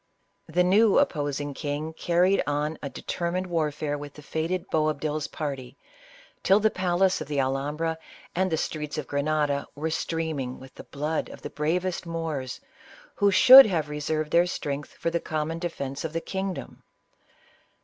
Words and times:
The 0.47 0.63
new 0.63 0.97
opposing 0.97 1.53
king 1.53 1.93
carried 1.93 2.41
on 2.47 2.79
a 2.81 2.89
de 2.89 3.03
termined 3.03 3.45
warfare 3.45 3.99
with 3.99 4.13
the 4.15 4.23
fated 4.23 4.65
Boabdil's 4.71 5.27
party, 5.27 5.77
till 6.41 6.59
the 6.59 6.71
palace 6.71 7.21
of 7.21 7.27
the 7.27 7.39
Alhambra 7.39 7.99
and 8.33 8.51
the 8.51 8.57
streets 8.57 8.97
of 8.97 9.05
Grenada 9.05 9.67
were 9.75 9.91
streaming 9.91 10.59
with 10.59 10.73
the 10.73 10.85
blood 10.85 11.29
of 11.29 11.43
the 11.43 11.51
bravest 11.51 12.07
Moors, 12.07 12.59
who 13.13 13.29
should 13.29 13.67
have 13.67 13.89
reserved 13.89 14.31
their 14.31 14.47
strength 14.47 14.91
for 14.93 15.11
the 15.11 15.19
com 15.19 15.49
mon 15.49 15.59
defence 15.59 16.03
of 16.03 16.13
the 16.13 16.19
kingdom. 16.19 16.81